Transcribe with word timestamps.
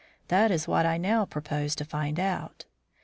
That 0.29 0.49
is 0.49 0.67
what 0.67 0.83
I 0.87 0.97
now 0.97 1.25
proposed 1.25 1.77
to 1.77 1.85
find 1.85 2.19
out. 2.19 2.65